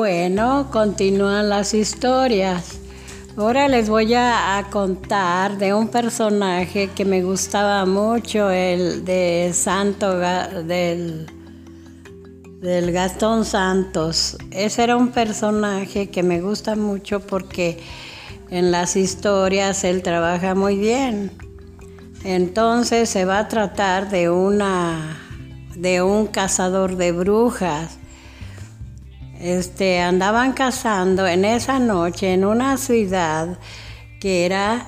[0.00, 2.78] Bueno, continúan las historias.
[3.36, 10.18] Ahora les voy a, contar de un personaje que me gustaba mucho, el de Santo
[10.18, 11.26] del,
[12.62, 14.38] del Gastón Santos.
[14.50, 17.78] Ese era un personaje que me gusta mucho porque
[18.48, 21.30] en las historias él trabaja muy bien.
[22.24, 25.18] Entonces se va a tratar de una
[25.76, 27.99] de un cazador de brujas
[29.40, 33.58] este, andaban cazando en esa noche en una ciudad
[34.20, 34.86] que era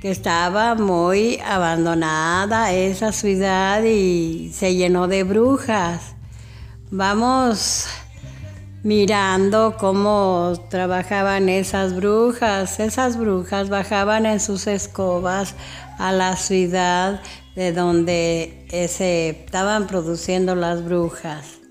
[0.00, 6.14] que estaba muy abandonada esa ciudad y se llenó de brujas.
[6.90, 7.86] Vamos
[8.82, 12.78] mirando cómo trabajaban esas brujas.
[12.78, 15.54] Esas brujas bajaban en sus escobas
[15.98, 17.20] a la ciudad
[17.56, 21.65] de donde se estaban produciendo las brujas.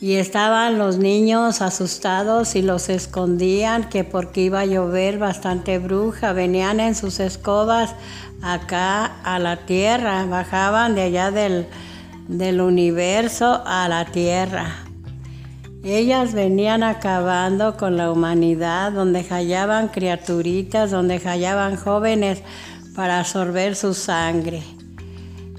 [0.00, 6.32] Y estaban los niños asustados y los escondían que porque iba a llover bastante bruja.
[6.32, 7.96] Venían en sus escobas
[8.40, 11.66] acá a la tierra, bajaban de allá del,
[12.28, 14.84] del universo a la tierra.
[15.82, 22.42] Ellas venían acabando con la humanidad, donde hallaban criaturitas, donde hallaban jóvenes
[22.94, 24.62] para absorber su sangre.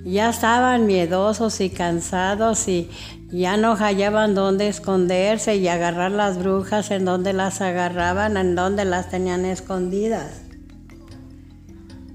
[0.05, 2.89] Ya estaban miedosos y cansados y
[3.31, 8.85] ya no hallaban dónde esconderse y agarrar las brujas en donde las agarraban, en donde
[8.85, 10.41] las tenían escondidas.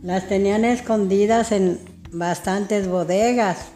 [0.02, 1.78] Las tenían escondidas en
[2.10, 3.68] bastantes bodegas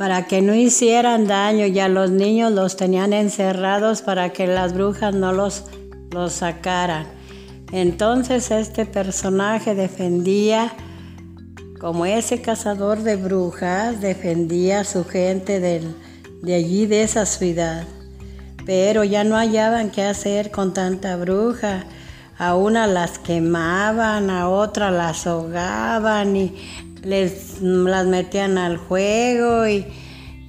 [0.00, 4.72] para que no hicieran daño y a los niños los tenían encerrados para que las
[4.72, 5.64] brujas no los,
[6.10, 7.06] los sacaran.
[7.70, 10.72] Entonces este personaje defendía
[11.80, 17.84] como ese cazador de brujas defendía a su gente de allí, de esa ciudad.
[18.66, 21.86] Pero ya no hallaban qué hacer con tanta bruja.
[22.36, 26.54] A una las quemaban, a otra las ahogaban y
[27.02, 29.86] les, las metían al juego y,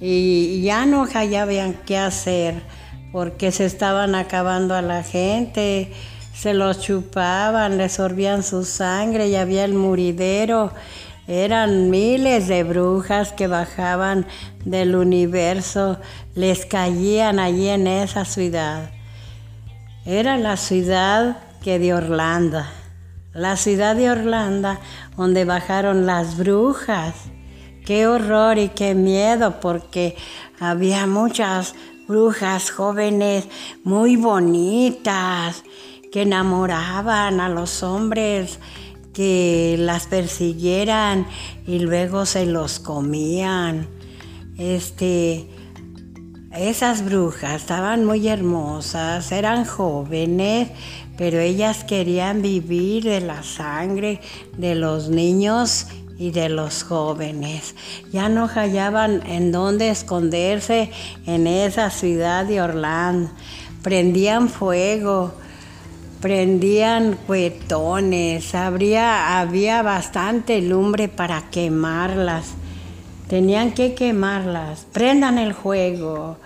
[0.00, 2.62] y ya no hallaban qué hacer
[3.10, 5.92] porque se estaban acabando a la gente,
[6.34, 10.72] se los chupaban, les sorbían su sangre y había el muridero
[11.26, 14.26] eran miles de brujas que bajaban
[14.64, 15.98] del universo,
[16.34, 18.90] les caían allí en esa ciudad.
[20.04, 22.62] Era la ciudad que de Orlando,
[23.32, 24.76] la ciudad de Orlando
[25.16, 27.14] donde bajaron las brujas.
[27.86, 30.16] Qué horror y qué miedo porque
[30.60, 31.74] había muchas
[32.08, 33.48] brujas jóvenes
[33.84, 35.62] muy bonitas
[36.12, 38.58] que enamoraban a los hombres
[39.12, 41.26] que las persiguieran
[41.66, 43.88] y luego se los comían.
[44.58, 45.48] Este,
[46.52, 50.68] esas brujas estaban muy hermosas, eran jóvenes,
[51.16, 54.20] pero ellas querían vivir de la sangre
[54.56, 55.86] de los niños
[56.18, 57.74] y de los jóvenes.
[58.12, 60.90] Ya no hallaban en dónde esconderse
[61.26, 63.30] en esa ciudad de Orlando.
[63.82, 65.34] Prendían fuego
[66.22, 72.54] prendían cuetones, habría, había bastante lumbre para quemarlas.
[73.28, 74.86] Tenían que quemarlas.
[74.92, 76.36] Prendan el juego,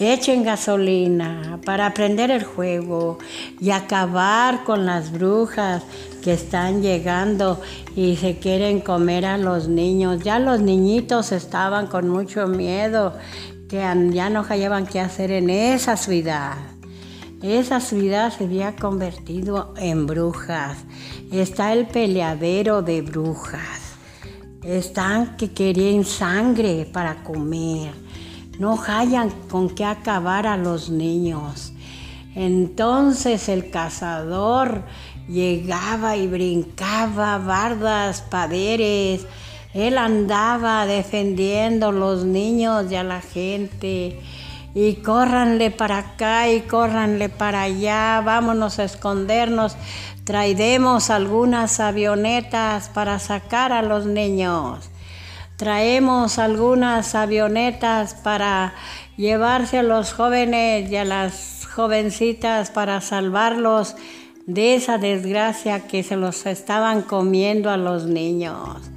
[0.00, 3.18] echen gasolina para prender el juego
[3.60, 5.82] y acabar con las brujas
[6.24, 7.60] que están llegando
[7.94, 10.22] y se quieren comer a los niños.
[10.24, 13.12] Ya los niñitos estaban con mucho miedo
[13.68, 13.76] que
[14.12, 16.75] ya no hallaban qué hacer en esa ciudad.
[17.46, 20.78] Esa ciudad se había convertido en brujas.
[21.30, 23.94] Está el peleadero de brujas.
[24.64, 27.92] Están que quieren sangre para comer.
[28.58, 31.72] No hallan con qué acabar a los niños.
[32.34, 34.82] Entonces el cazador
[35.28, 39.24] llegaba y brincaba bardas, paderes.
[39.72, 44.20] Él andaba defendiendo a los niños y a la gente
[44.76, 49.74] y córranle para acá y córranle para allá, vámonos a escondernos,
[50.24, 54.90] traidemos algunas avionetas para sacar a los niños,
[55.56, 58.74] traemos algunas avionetas para
[59.16, 63.96] llevarse a los jóvenes y a las jovencitas para salvarlos
[64.44, 68.90] de esa desgracia que se los estaban comiendo a los niños.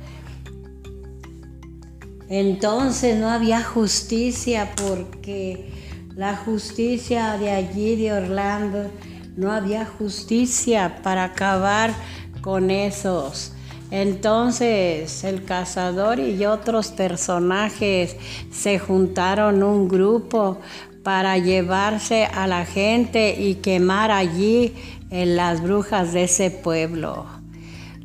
[2.30, 5.74] Entonces no había justicia porque
[6.16, 8.92] la justicia de allí, de Orlando,
[9.36, 11.94] no había justicia para acabar
[12.42, 13.54] con esos
[13.90, 18.16] Entonces el cazador y otros personajes
[18.52, 20.60] se juntaron un grupo
[21.04, 24.76] para llevarse a la gente y quemar allí
[25.10, 27.39] en las brujas de ese pueblo.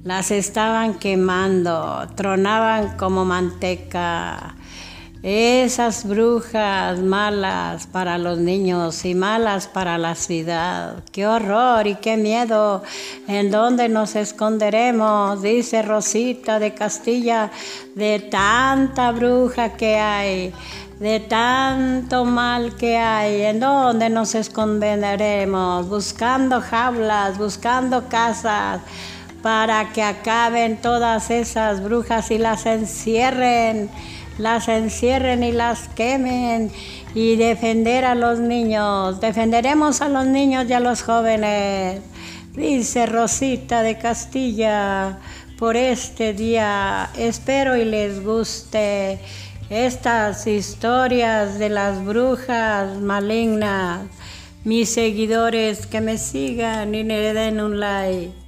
[0.05, 4.55] Las estaban quemando, tronaban como manteca.
[5.23, 10.97] Esas brujas malas para los niños y malas para la ciudad.
[11.11, 12.83] Qué horror y qué miedo.
[13.29, 15.41] ¿En dónde nos esconderemos?
[15.41, 17.51] Dice Rosita de Castilla,
[17.95, 20.53] de tanta bruja que hay,
[21.01, 23.41] de tanto mal que hay.
[23.41, 25.89] ¿En dónde nos esconderemos?
[25.89, 28.83] Buscando jaulas, buscando casas
[29.45, 33.91] para que acaben todas esas brujas y las encierren
[34.39, 36.71] las encierren y las quemen
[37.15, 39.21] y defender a los niños.
[39.21, 42.01] Defenderemos a los niños y a los jóvenes,
[42.55, 45.19] dice Rosita de Castilla,
[45.59, 47.11] por este día.
[47.17, 49.21] Espero y les guste
[49.71, 54.07] estas historias de las brujas malignas.
[54.65, 58.44] Mis seguidores que me sigan y me den un like.